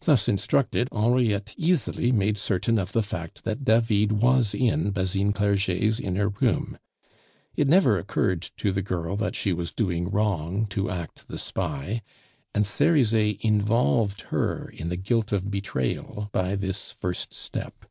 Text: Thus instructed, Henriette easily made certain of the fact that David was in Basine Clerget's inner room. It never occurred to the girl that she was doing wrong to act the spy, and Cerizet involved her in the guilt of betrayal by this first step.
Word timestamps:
Thus 0.00 0.26
instructed, 0.28 0.88
Henriette 0.90 1.54
easily 1.56 2.10
made 2.10 2.36
certain 2.36 2.80
of 2.80 2.90
the 2.90 3.00
fact 3.04 3.44
that 3.44 3.62
David 3.64 4.10
was 4.10 4.52
in 4.52 4.90
Basine 4.90 5.32
Clerget's 5.32 6.00
inner 6.00 6.30
room. 6.30 6.78
It 7.54 7.68
never 7.68 7.96
occurred 7.96 8.42
to 8.56 8.72
the 8.72 8.82
girl 8.82 9.16
that 9.18 9.36
she 9.36 9.52
was 9.52 9.70
doing 9.70 10.10
wrong 10.10 10.66
to 10.70 10.90
act 10.90 11.28
the 11.28 11.38
spy, 11.38 12.02
and 12.52 12.66
Cerizet 12.66 13.36
involved 13.40 14.22
her 14.34 14.68
in 14.68 14.88
the 14.88 14.96
guilt 14.96 15.30
of 15.30 15.48
betrayal 15.48 16.28
by 16.32 16.56
this 16.56 16.90
first 16.90 17.32
step. 17.32 17.84